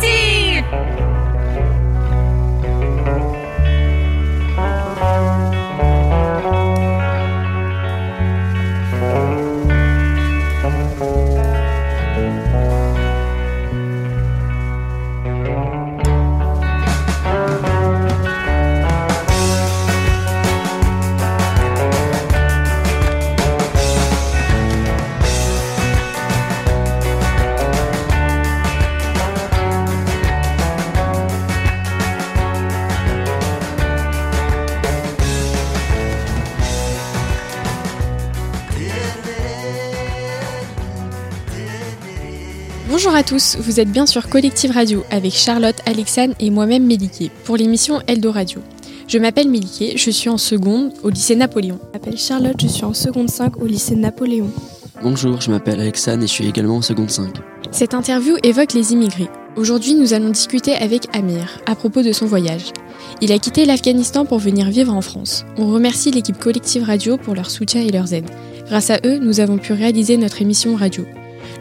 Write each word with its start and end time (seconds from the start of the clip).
Collective 0.00 1.11
Bonjour 43.04 43.18
à 43.18 43.24
tous, 43.24 43.56
vous 43.58 43.80
êtes 43.80 43.90
bien 43.90 44.06
sur 44.06 44.28
Collective 44.28 44.70
Radio 44.70 45.02
avec 45.10 45.32
Charlotte, 45.32 45.74
Alexandre 45.86 46.36
et 46.38 46.50
moi-même 46.50 46.86
Méliké 46.86 47.32
pour 47.42 47.56
l'émission 47.56 48.00
Eldo 48.06 48.30
Radio. 48.30 48.60
Je 49.08 49.18
m'appelle 49.18 49.48
Méliké, 49.48 49.94
je 49.96 50.08
suis 50.08 50.30
en 50.30 50.38
seconde 50.38 50.92
au 51.02 51.08
lycée 51.08 51.34
Napoléon. 51.34 51.80
Je 51.82 51.98
m'appelle 51.98 52.16
Charlotte, 52.16 52.54
je 52.60 52.68
suis 52.68 52.84
en 52.84 52.94
seconde 52.94 53.28
5 53.28 53.60
au 53.60 53.66
lycée 53.66 53.96
Napoléon. 53.96 54.48
Bonjour, 55.02 55.40
je 55.40 55.50
m'appelle 55.50 55.80
Alexandre 55.80 56.22
et 56.22 56.28
je 56.28 56.32
suis 56.32 56.46
également 56.46 56.76
en 56.76 56.82
seconde 56.82 57.10
5. 57.10 57.38
Cette 57.72 57.94
interview 57.94 58.36
évoque 58.44 58.72
les 58.72 58.92
immigrés. 58.92 59.28
Aujourd'hui, 59.56 59.94
nous 59.94 60.14
allons 60.14 60.30
discuter 60.30 60.76
avec 60.76 61.08
Amir 61.12 61.58
à 61.66 61.74
propos 61.74 62.02
de 62.02 62.12
son 62.12 62.26
voyage. 62.26 62.70
Il 63.20 63.32
a 63.32 63.38
quitté 63.40 63.64
l'Afghanistan 63.64 64.26
pour 64.26 64.38
venir 64.38 64.70
vivre 64.70 64.94
en 64.94 65.02
France. 65.02 65.44
On 65.58 65.72
remercie 65.72 66.12
l'équipe 66.12 66.38
Collective 66.38 66.84
Radio 66.84 67.16
pour 67.16 67.34
leur 67.34 67.50
soutien 67.50 67.82
et 67.82 67.90
leurs 67.90 68.14
aides. 68.14 68.30
Grâce 68.68 68.90
à 68.90 68.98
eux, 69.04 69.18
nous 69.18 69.40
avons 69.40 69.58
pu 69.58 69.72
réaliser 69.72 70.16
notre 70.18 70.40
émission 70.40 70.76
radio. 70.76 71.04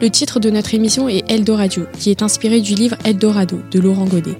Le 0.01 0.09
titre 0.09 0.39
de 0.39 0.49
notre 0.49 0.73
émission 0.73 1.07
est 1.07 1.29
Eldoradio, 1.29 1.85
qui 1.99 2.09
est 2.09 2.23
inspiré 2.23 2.59
du 2.59 2.73
livre 2.73 2.95
Eldorado 3.05 3.59
de 3.69 3.79
Laurent 3.79 4.05
Godet, 4.05 4.35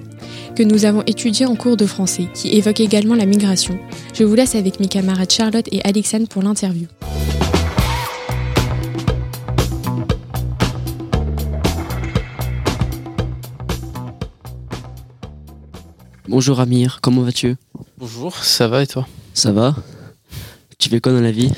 que 0.56 0.64
nous 0.64 0.86
avons 0.86 1.04
étudié 1.06 1.46
en 1.46 1.54
cours 1.54 1.76
de 1.76 1.86
français, 1.86 2.26
qui 2.34 2.48
évoque 2.56 2.80
également 2.80 3.14
la 3.14 3.26
migration. 3.26 3.78
Je 4.12 4.24
vous 4.24 4.34
laisse 4.34 4.56
avec 4.56 4.80
mes 4.80 4.88
camarades 4.88 5.30
Charlotte 5.30 5.68
et 5.70 5.80
Alexandre 5.84 6.26
pour 6.26 6.42
l'interview. 6.42 6.88
Bonjour 16.26 16.58
Amir, 16.58 16.98
comment 17.00 17.22
vas-tu? 17.22 17.54
Bonjour, 17.98 18.34
ça 18.34 18.66
va 18.66 18.82
et 18.82 18.88
toi? 18.88 19.06
Ça 19.32 19.52
va? 19.52 19.76
Tu 20.78 20.88
fais 20.88 21.00
quoi 21.00 21.12
dans 21.12 21.20
la 21.20 21.30
vie 21.30 21.50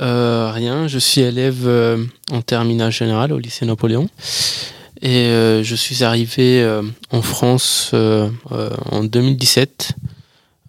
euh, 0.00 0.50
Rien, 0.52 0.88
je 0.88 0.98
suis 0.98 1.20
élève 1.20 1.66
euh, 1.66 2.04
en 2.30 2.42
terminale 2.42 2.92
générale 2.92 3.32
au 3.32 3.38
lycée 3.38 3.66
Napoléon. 3.66 4.08
Et 5.02 5.26
euh, 5.26 5.62
je 5.62 5.74
suis 5.74 6.02
arrivé 6.02 6.62
euh, 6.62 6.82
en 7.10 7.22
France 7.22 7.90
euh, 7.94 8.28
euh, 8.52 8.70
en 8.90 9.04
2017. 9.04 9.92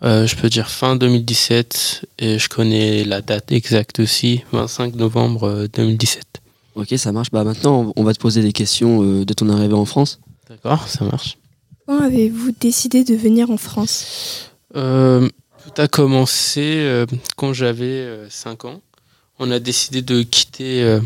Euh, 0.04 0.28
je 0.28 0.36
peux 0.36 0.50
dire 0.50 0.70
fin 0.70 0.96
2017 0.96 2.06
et 2.20 2.38
je 2.38 2.50
connais 2.50 3.04
la 3.06 3.22
date 3.22 3.52
exacte 3.52 4.00
aussi, 4.00 4.44
25 4.52 4.96
novembre 4.96 5.44
euh, 5.48 5.68
2017. 5.74 6.24
Ok, 6.76 6.94
ça 6.98 7.12
marche. 7.14 7.32
Bah 7.32 7.44
maintenant, 7.46 7.94
on 7.96 8.04
va 8.04 8.14
te 8.14 8.20
poser 8.20 8.42
des 8.42 8.52
questions 8.52 9.02
euh, 9.02 9.26
de 9.26 9.34
ton 9.34 9.50
arrivée 9.50 9.74
en 9.74 9.86
France. 9.86 10.20
D'accord, 10.50 10.88
ça 10.88 11.06
marche. 11.06 11.38
Quand 11.88 12.02
avez-vous 12.02 12.52
décidé 12.60 13.04
de 13.04 13.16
venir 13.16 13.50
en 13.50 13.58
France? 13.58 14.52
Euh, 14.76 15.30
tout 15.76 15.82
a 15.82 15.88
commencé 15.88 16.78
euh, 16.78 17.06
quand 17.36 17.54
j'avais 17.54 18.08
5 18.30 18.66
ans. 18.66 18.82
On 19.40 19.52
a 19.52 19.60
décidé 19.60 20.02
de 20.02 20.24
quitter 20.24 20.84
euh, 20.84 21.00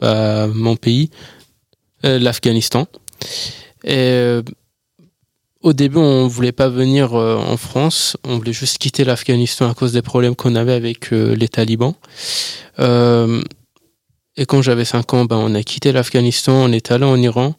bah, 0.00 0.46
mon 0.48 0.76
pays, 0.76 1.10
euh, 2.04 2.18
l'Afghanistan. 2.18 2.86
Et 3.84 3.96
euh, 3.96 4.42
au 5.62 5.72
début, 5.72 5.98
on 5.98 6.26
voulait 6.26 6.52
pas 6.52 6.68
venir 6.68 7.14
euh, 7.14 7.36
en 7.36 7.56
France. 7.56 8.16
On 8.24 8.36
voulait 8.36 8.52
juste 8.52 8.78
quitter 8.78 9.04
l'Afghanistan 9.04 9.70
à 9.70 9.74
cause 9.74 9.92
des 9.92 10.02
problèmes 10.02 10.36
qu'on 10.36 10.54
avait 10.54 10.74
avec 10.74 11.12
euh, 11.12 11.34
les 11.34 11.48
talibans. 11.48 11.94
Euh, 12.78 13.42
et 14.36 14.44
quand 14.44 14.60
j'avais 14.62 14.84
5 14.84 15.14
ans, 15.14 15.24
ben, 15.24 15.36
on 15.36 15.54
a 15.54 15.62
quitté 15.62 15.92
l'Afghanistan, 15.92 16.52
on 16.52 16.72
est 16.72 16.90
allé 16.90 17.04
en 17.04 17.16
Iran. 17.16 17.54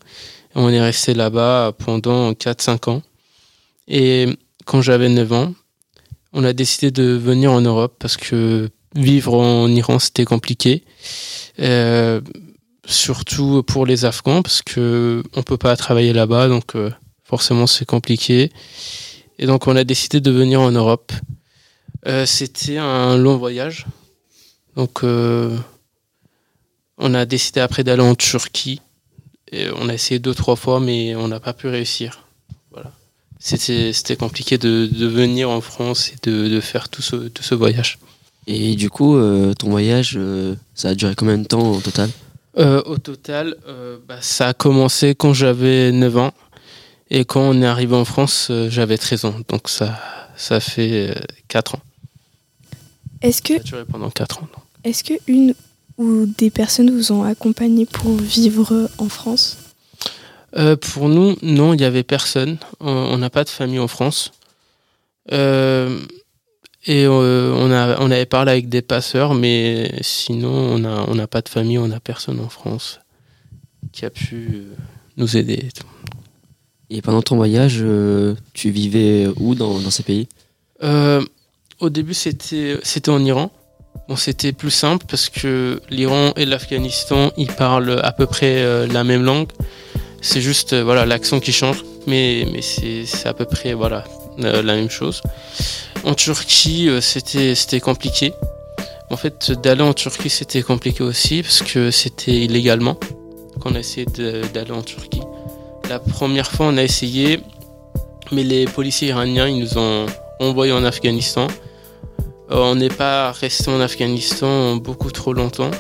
On 0.56 0.70
est 0.70 0.82
resté 0.82 1.16
là-bas 1.16 1.74
pendant 1.80 2.32
4-5 2.34 2.90
ans. 2.90 3.02
Et 3.88 4.28
quand 4.66 4.82
j'avais 4.82 5.10
9 5.10 5.34
ans, 5.34 5.54
on 6.34 6.44
a 6.44 6.54
décidé 6.54 6.92
de 6.92 7.14
venir 7.14 7.52
en 7.52 7.62
Europe 7.62 7.96
parce 8.00 8.18
que 8.18 8.70
vivre 8.96 9.36
en 9.36 9.68
Iran 9.70 10.00
c'était 10.00 10.26
compliqué. 10.26 10.84
Euh, 11.60 12.22
surtout 12.86 13.64
pour 13.64 13.86
les 13.86 14.06
Afghans 14.06 14.42
parce 14.42 14.62
que 14.62 15.24
on 15.36 15.44
peut 15.44 15.58
pas 15.58 15.76
travailler 15.78 16.12
là-bas 16.12 16.48
donc 16.48 16.76
euh, 16.76 16.92
forcément 17.24 17.68
c'est 17.68 17.86
compliqué. 17.86 18.52
Et 19.40 19.46
donc 19.46 19.68
on 19.68 19.76
a 19.76 19.84
décidé 19.84 20.22
de 20.22 20.32
venir 20.32 20.62
en 20.62 20.72
Europe. 20.72 21.12
Euh, 22.08 22.26
c'était 22.26 22.78
un 22.78 23.18
long 23.18 23.38
voyage. 23.38 23.86
Donc 24.76 25.04
on 25.04 27.14
a 27.14 27.26
décidé 27.26 27.60
après 27.60 27.84
d'aller 27.84 28.02
en 28.02 28.16
Turquie. 28.16 28.82
Et 29.52 29.68
on 29.76 29.88
a 29.88 29.94
essayé 29.94 30.20
deux 30.20 30.34
trois 30.34 30.56
fois 30.56 30.80
mais 30.80 31.16
on 31.16 31.28
n'a 31.28 31.40
pas 31.40 31.54
pu 31.54 31.68
réussir. 31.68 32.26
Voilà. 32.72 32.92
C'était 33.46 33.92
c'était 33.92 34.16
compliqué 34.16 34.58
de, 34.58 34.86
de 34.90 35.06
venir 35.06 35.50
en 35.50 35.60
France 35.60 36.12
et 36.14 36.30
de, 36.30 36.48
de 36.48 36.60
faire 36.62 36.88
tout 36.88 37.02
ce, 37.02 37.18
tout 37.28 37.44
ce 37.44 37.54
voyage. 37.56 38.00
Et 38.48 38.76
du 38.76 38.90
coup, 38.90 39.18
euh, 39.18 39.54
ton 39.54 39.70
voyage, 39.70 40.14
euh, 40.18 40.56
ça 40.76 40.90
a 40.90 40.96
duré 40.96 41.14
combien 41.14 41.38
de 41.38 41.44
temps 41.46 41.72
au 41.74 41.82
total? 41.82 42.10
Euh, 42.58 42.82
au 42.86 42.98
total, 42.98 43.58
euh, 43.68 43.98
bah, 44.08 44.18
ça 44.22 44.50
a 44.50 44.54
commencé 44.54 45.14
quand 45.14 45.34
j'avais 45.34 45.92
9 45.92 46.18
ans. 46.18 46.32
Et 47.10 47.26
quand 47.26 47.42
on 47.42 47.62
est 47.62 47.66
arrivé 47.66 47.96
en 47.96 48.06
France, 48.06 48.48
euh, 48.50 48.70
j'avais 48.70 48.98
13 48.98 49.26
ans. 49.26 49.36
Donc 49.50 49.68
ça, 49.68 50.00
ça 50.38 50.62
fait 50.62 51.10
euh, 51.10 51.16
4 51.50 51.76
ans. 51.76 51.82
Est-ce 53.22 53.42
que, 53.42 53.56
Ça 53.56 53.60
a 53.60 53.64
duré 53.64 53.86
pendant 53.86 54.10
4 54.10 54.44
ans. 54.44 54.48
est-ce 54.86 55.04
que 55.04 55.14
une 55.28 55.54
ou 55.98 56.26
des 56.26 56.50
personnes 56.50 56.92
vous 56.92 57.12
ont 57.12 57.24
accompagné 57.24 57.86
pour 57.86 58.16
vivre 58.16 58.90
en 58.98 59.10
France? 59.10 59.58
Euh, 60.56 60.76
pour 60.76 61.10
nous, 61.10 61.36
non, 61.42 61.74
il 61.74 61.78
n'y 61.78 61.86
avait 61.86 62.04
personne. 62.04 62.58
On 62.80 63.18
n'a 63.18 63.30
pas 63.30 63.44
de 63.44 63.50
famille 63.50 63.80
en 63.80 63.88
France. 63.88 64.32
Euh, 65.32 66.00
et 66.86 67.06
euh, 67.06 67.54
on, 67.58 67.72
a, 67.72 68.00
on 68.02 68.12
avait 68.12 68.26
parlé 68.26 68.52
avec 68.52 68.70
des 68.70 68.82
passeurs, 68.82 69.34
mais 69.34 69.92
sinon, 70.02 70.50
on 70.50 70.80
n'a 70.80 71.06
on 71.08 71.28
pas 71.28 71.42
de 71.42 71.50
famille, 71.50 71.78
on 71.78 71.88
n'a 71.88 72.00
personne 72.00 72.40
en 72.40 72.50
France 72.50 73.00
qui 73.92 74.06
a 74.06 74.10
pu 74.10 74.50
euh, 74.54 74.76
nous 75.18 75.38
aider. 75.38 75.70
et 76.90 77.02
pendant 77.02 77.22
ton 77.22 77.36
voyage, 77.36 77.84
tu 78.54 78.70
vivais 78.70 79.28
où 79.38 79.56
dans, 79.56 79.80
dans 79.80 79.92
ces 79.92 80.04
pays? 80.04 80.28
Au 81.80 81.90
début, 81.90 82.14
c'était 82.14 82.78
c'était 82.84 83.10
en 83.10 83.24
Iran. 83.24 83.52
Bon, 84.08 84.16
c'était 84.16 84.52
plus 84.52 84.72
simple 84.72 85.06
parce 85.08 85.30
que 85.30 85.82
l'Iran 85.90 86.34
et 86.36 86.46
l'Afghanistan, 86.46 87.32
ils 87.38 87.52
parlent 87.52 88.00
à 88.04 88.12
peu 88.12 88.26
près 88.26 88.62
euh, 88.64 88.88
la 88.88 89.04
même 89.04 89.24
langue. 89.24 89.50
C'est 90.24 90.40
juste 90.40 90.72
euh, 90.72 90.86
voilà 90.86 91.06
l'accent 91.06 91.42
qui 91.42 91.52
change, 91.52 91.84
mais 92.08 92.48
mais 92.52 92.62
c'est 92.62 93.28
à 93.28 93.34
peu 93.34 93.44
près 93.44 93.74
voilà 93.74 94.06
euh, 94.40 94.64
la 94.64 94.76
même 94.76 94.90
chose. 94.90 95.22
En 96.06 96.14
Turquie, 96.14 96.88
euh, 96.88 97.02
c'était 97.02 97.56
c'était 97.56 97.82
compliqué. 97.82 98.34
En 99.10 99.18
fait, 99.18 99.52
d'aller 99.52 99.84
en 99.84 99.94
Turquie, 99.94 100.30
c'était 100.30 100.62
compliqué 100.62 101.04
aussi 101.04 101.44
parce 101.44 101.62
que 101.62 101.92
c'était 101.92 102.32
illégalement 102.32 102.98
qu'on 103.60 103.76
a 103.76 103.80
essayé 103.80 104.08
d'aller 104.54 104.72
en 104.72 104.82
Turquie. 104.82 105.22
La 105.90 106.00
première 106.00 106.50
fois, 106.50 106.68
on 106.68 106.78
a 106.78 106.84
essayé, 106.84 107.42
mais 108.32 108.44
les 108.44 108.64
policiers 108.66 109.10
iraniens, 109.10 109.50
ils 109.50 109.60
nous 109.60 109.78
ont 109.78 110.06
envoyés 110.40 110.72
en 110.72 110.86
Afghanistan. 110.86 111.48
On 112.50 112.76
n'est 112.76 112.88
pas 113.04 113.34
resté 113.34 113.70
en 113.70 113.82
Afghanistan 113.82 114.78
beaucoup 114.78 115.12
trop 115.12 115.34
longtemps. 115.34 115.72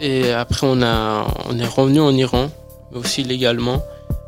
Et 0.00 0.30
après, 0.32 0.66
on, 0.66 0.82
a, 0.82 1.26
on 1.48 1.58
est 1.58 1.66
revenu 1.66 2.00
en 2.00 2.14
Iran, 2.14 2.50
mais 2.92 2.98
aussi 2.98 3.22
légalement. 3.22 3.82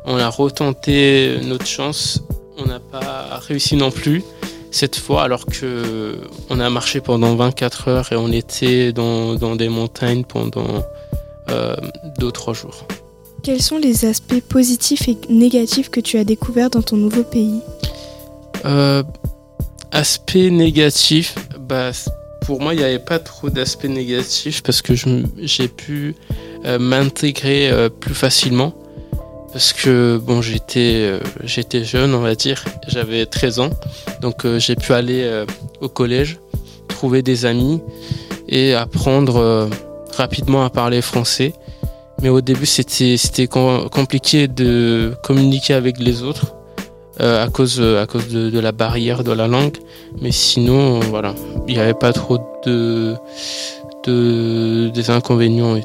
On 0.05 0.17
a 0.17 0.29
retenté 0.29 1.37
notre 1.43 1.65
chance. 1.65 2.21
On 2.57 2.65
n'a 2.65 2.79
pas 2.79 3.39
réussi 3.47 3.75
non 3.75 3.91
plus 3.91 4.23
cette 4.71 4.97
fois, 4.97 5.23
alors 5.23 5.45
que 5.45 6.17
on 6.49 6.59
a 6.59 6.69
marché 6.69 6.99
pendant 6.99 7.33
24 7.35 7.87
heures 7.87 8.11
et 8.11 8.17
on 8.17 8.29
était 8.29 8.91
dans, 8.91 9.35
dans 9.35 9.55
des 9.55 9.69
montagnes 9.69 10.25
pendant 10.25 10.83
euh, 11.49 11.75
deux 12.19 12.27
ou 12.27 12.31
trois 12.31 12.53
jours. 12.53 12.85
Quels 13.41 13.61
sont 13.61 13.77
les 13.77 14.05
aspects 14.05 14.41
positifs 14.41 15.07
et 15.07 15.17
négatifs 15.29 15.89
que 15.89 16.01
tu 16.01 16.17
as 16.17 16.23
découverts 16.25 16.71
dans 16.71 16.81
ton 16.81 16.97
nouveau 16.97 17.23
pays? 17.23 17.61
Euh, 18.65 19.03
aspect 19.91 20.49
négatif, 20.49 21.35
bah, 21.59 21.91
pour 22.41 22.59
moi, 22.59 22.73
il 22.73 22.77
n'y 22.77 22.83
avait 22.83 22.99
pas 22.99 23.19
trop 23.19 23.49
d'aspect 23.49 23.87
négatif 23.87 24.61
parce 24.61 24.81
que 24.81 24.93
j'ai 25.37 25.67
pu 25.67 26.15
euh, 26.31 26.54
m'intégrer 26.79 27.69
euh, 27.69 27.89
plus 27.89 28.15
facilement. 28.15 28.73
parce 29.53 29.73
que 29.73 30.17
bon, 30.17 30.41
j'étais 30.41 31.19
j'étais 31.43 31.83
jeune, 31.83 32.13
on 32.13 32.19
va 32.19 32.35
dire, 32.35 32.63
j'avais 32.87 33.25
13 33.25 33.59
ans, 33.59 33.69
donc 34.21 34.45
j'ai 34.57 34.75
pu 34.75 34.91
aller 34.93 35.45
au 35.79 35.87
collège, 35.87 36.39
trouver 36.89 37.21
des 37.21 37.45
amis 37.45 37.81
et 38.49 38.73
apprendre 38.73 39.69
rapidement 40.17 40.65
à 40.65 40.69
parler 40.69 41.01
français. 41.01 41.53
Mais 42.21 42.29
au 42.29 42.41
début, 42.41 42.65
c'était 42.65 43.17
c'était 43.17 43.47
compliqué 43.47 44.47
de 44.47 45.13
communiquer 45.23 45.73
avec 45.73 45.99
les 45.99 46.23
autres 46.23 46.55
euh, 47.21 47.45
à 47.45 47.47
cause 47.49 47.81
à 47.81 48.05
cause 48.07 48.27
de, 48.27 48.59
la 48.59 48.73
barrière 48.73 49.23
de 49.23 49.31
la 49.31 49.47
langue. 49.47 49.77
Mais 50.21 50.31
sinon, 50.31 50.99
voilà, 50.99 51.33
il 51.67 51.75
n'y 51.75 51.79
avait 51.79 51.93
pas 51.93 52.11
trop 52.11 52.39
de, 52.65 53.15
de 54.05 54.89
des 54.93 55.09
inconvénients. 55.09 55.77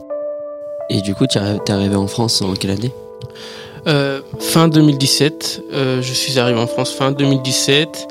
Et 0.90 1.00
du 1.00 1.14
coup, 1.14 1.26
tu 1.26 1.38
es 1.38 1.70
arrivé 1.70 1.96
en 1.96 2.06
France 2.06 2.42
en 2.42 2.52
quelle 2.54 2.72
année? 2.72 2.92
Euh, 3.86 4.20
Fin 4.38 4.68
2017. 4.68 5.62
Euh, 5.72 6.02
je 6.02 6.12
suis 6.12 6.38
arrivé 6.38 6.58
en 6.58 6.66
France 6.66 6.92
fin 6.92 7.12
2017 7.12 8.08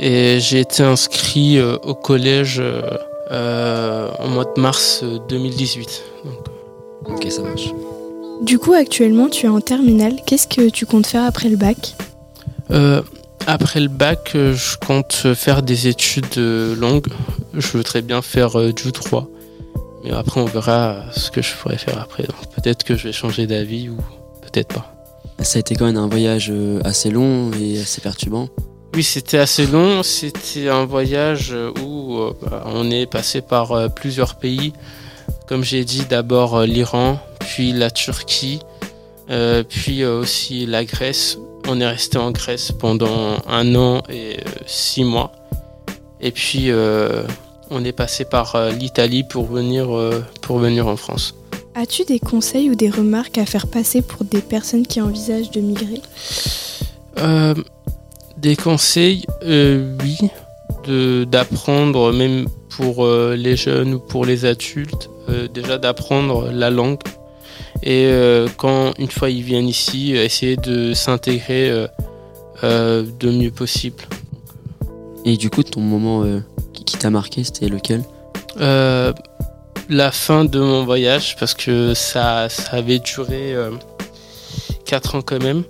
et 0.00 0.40
j'ai 0.40 0.60
été 0.60 0.82
inscrit 0.82 1.60
au 1.60 1.94
collège 1.94 2.60
en 3.30 4.28
mois 4.28 4.52
de 4.56 4.60
mars 4.60 5.04
2018. 5.28 6.02
Ok, 7.06 7.26
ça 7.30 7.42
marche. 7.42 7.72
Du 8.42 8.58
coup, 8.58 8.72
actuellement, 8.72 9.28
tu 9.28 9.46
es 9.46 9.48
en 9.48 9.60
terminale. 9.60 10.16
Qu'est-ce 10.26 10.48
que 10.48 10.68
tu 10.68 10.84
comptes 10.84 11.06
faire 11.06 11.24
après 11.24 11.48
le 11.48 11.56
bac? 11.56 11.94
Euh, 12.72 13.02
Après 13.46 13.80
le 13.80 13.88
bac, 13.88 14.32
euh, 14.34 14.54
je 14.54 14.76
compte 14.84 15.34
faire 15.34 15.62
des 15.62 15.88
études 15.88 16.38
euh, 16.38 16.74
longues. 16.74 17.06
Je 17.54 17.66
voudrais 17.68 18.02
bien 18.02 18.22
faire 18.22 18.72
du 18.72 18.92
3. 18.92 19.28
Mais 20.04 20.12
après, 20.12 20.40
on 20.40 20.46
verra 20.46 21.04
ce 21.12 21.30
que 21.30 21.42
je 21.42 21.54
pourrais 21.54 21.78
faire 21.78 22.00
après. 22.00 22.24
Peut-être 22.56 22.84
que 22.84 22.96
je 22.96 23.08
vais 23.08 23.12
changer 23.12 23.46
d'avis 23.46 23.88
ou 23.88 23.96
peut-être 24.42 24.74
pas. 24.74 24.94
Ça 25.40 25.58
a 25.58 25.60
été 25.60 25.74
quand 25.74 25.86
même 25.86 25.96
un 25.96 26.08
voyage 26.08 26.52
assez 26.84 27.10
long 27.10 27.50
et 27.60 27.80
assez 27.80 28.00
perturbant. 28.00 28.48
Oui, 28.94 29.02
c'était 29.02 29.38
assez 29.38 29.66
long. 29.66 30.02
C'était 30.02 30.68
un 30.68 30.84
voyage 30.84 31.54
où 31.82 32.18
bah, 32.42 32.64
on 32.66 32.90
est 32.90 33.06
passé 33.06 33.40
par 33.40 33.92
plusieurs 33.94 34.36
pays. 34.36 34.72
Comme 35.52 35.64
j'ai 35.64 35.84
dit, 35.84 36.04
d'abord 36.08 36.56
euh, 36.56 36.66
l'Iran, 36.66 37.18
puis 37.40 37.72
la 37.72 37.90
Turquie, 37.90 38.60
euh, 39.28 39.62
puis 39.62 40.02
euh, 40.02 40.20
aussi 40.20 40.66
la 40.66 40.84
Grèce. 40.84 41.36
On 41.68 41.80
est 41.80 41.86
resté 41.86 42.18
en 42.18 42.30
Grèce 42.30 42.72
pendant 42.72 43.36
un 43.46 43.74
an 43.74 44.02
et 44.08 44.38
six 44.66 45.04
mois. 45.04 45.32
Et 46.20 46.30
puis 46.30 46.70
on 47.72 47.84
est 47.84 47.92
passé 47.92 48.24
par 48.24 48.56
l'Italie 48.70 49.24
pour 49.24 49.46
venir, 49.46 49.88
pour 50.42 50.58
venir 50.58 50.86
en 50.86 50.96
France. 50.96 51.34
As-tu 51.74 52.04
des 52.04 52.18
conseils 52.18 52.70
ou 52.70 52.74
des 52.74 52.90
remarques 52.90 53.38
à 53.38 53.46
faire 53.46 53.66
passer 53.66 54.02
pour 54.02 54.24
des 54.24 54.42
personnes 54.42 54.86
qui 54.86 55.00
envisagent 55.00 55.50
de 55.50 55.60
migrer? 55.60 56.02
Des 58.36 58.56
conseils, 58.56 59.24
oui, 59.42 60.18
d'apprendre 61.26 62.12
même 62.12 62.46
pour 62.68 63.06
les 63.06 63.56
jeunes 63.56 63.94
ou 63.94 63.98
pour 63.98 64.24
les 64.24 64.44
adultes, 64.44 65.10
euh, 65.28 65.46
déjà 65.46 65.78
d'apprendre 65.78 66.50
la 66.50 66.68
langue 66.68 66.98
et 67.82 68.06
euh, 68.06 68.48
quand 68.56 68.92
une 68.98 69.10
fois 69.10 69.30
ils 69.30 69.42
viennent 69.42 69.68
ici, 69.68 70.12
essayer 70.12 70.56
de 70.56 70.94
s'intégrer 70.94 71.86
euh, 72.64 73.04
de 73.20 73.30
mieux 73.30 73.50
possible. 73.50 74.04
Et 75.24 75.36
du 75.36 75.48
coup, 75.50 75.62
ton 75.62 75.80
moment 75.80 76.24
qui, 76.82 76.96
t'a 76.96 77.10
marqué, 77.10 77.44
c'était 77.44 77.68
lequel? 77.68 78.02
La 79.88 80.12
fin 80.12 80.44
de 80.44 80.60
mon 80.60 80.84
voyage, 80.84 81.36
parce 81.38 81.54
que 81.54 81.92
ça, 81.94 82.48
ça 82.48 82.76
avait 82.76 82.98
duré 82.98 83.54
4 84.86 85.16
ans 85.16 85.22
quand 85.22 85.42
même. 85.42 85.64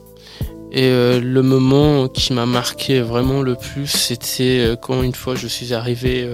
Et 0.71 0.91
le 0.91 1.43
moment 1.43 2.09
qui 2.09 2.33
m'a 2.33 2.47
marqué 2.47 3.01
vraiment 3.01 3.43
le 3.43 3.55
plus, 3.55 3.87
c'était 3.87 4.77
quand 4.81 5.03
une 5.03 5.15
fois 5.15 5.35
je 5.35 5.47
suis 5.47 5.73
arrivé 5.75 6.29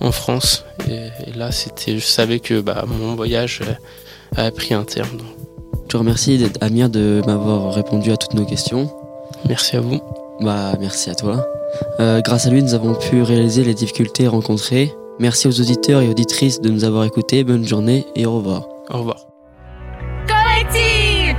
en 0.00 0.12
France. 0.12 0.64
Et, 0.88 1.10
là, 1.36 1.50
c'était, 1.52 1.98
je 1.98 2.04
savais 2.04 2.40
que 2.40 2.60
bah, 2.60 2.84
mon 2.86 3.14
voyage 3.14 3.62
a 4.36 4.50
pris 4.50 4.74
un 4.74 4.84
terme. 4.84 5.18
Je 5.84 5.88
te 5.88 5.96
remercie, 5.96 6.44
Amir, 6.60 6.90
de 6.90 7.22
m'avoir 7.26 7.72
répondu 7.74 8.10
à 8.12 8.16
toutes 8.16 8.34
nos 8.34 8.44
questions. 8.44 8.90
Merci 9.48 9.76
à 9.76 9.80
vous. 9.80 10.00
Bah, 10.40 10.74
merci 10.80 11.10
à 11.10 11.14
toi. 11.14 11.46
Euh, 12.00 12.20
grâce 12.20 12.46
à 12.46 12.50
lui, 12.50 12.62
nous 12.62 12.74
avons 12.74 12.94
pu 12.94 13.22
réaliser 13.22 13.64
les 13.64 13.74
difficultés 13.74 14.26
rencontrées. 14.26 14.94
Merci 15.18 15.46
aux 15.46 15.60
auditeurs 15.60 16.00
et 16.00 16.08
auditrices 16.08 16.60
de 16.60 16.68
nous 16.68 16.84
avoir 16.84 17.04
écoutés. 17.04 17.44
Bonne 17.44 17.66
journée 17.66 18.06
et 18.16 18.26
au 18.26 18.36
revoir. 18.36 18.68
Au 18.90 18.98
revoir. 18.98 19.26
Collectif 20.26 21.36